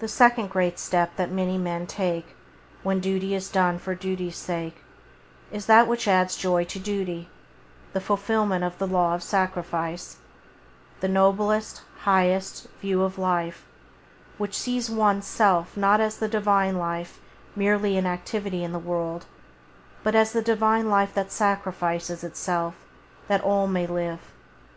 [0.00, 2.34] The second great step that men may take,
[2.82, 4.78] when duty is done for duty's sake,
[5.52, 7.28] is that which adds joy to duty—
[7.92, 10.16] the fulfilment of the Law of Sacrifice;
[10.98, 13.68] that noblest, highest, view of life,
[14.36, 17.20] which sees one's self not as the Divine Life
[17.54, 19.26] merely in activity in the world,
[20.02, 22.74] but as the Divine Life that sacrifices Itself
[23.28, 24.32] that all may live.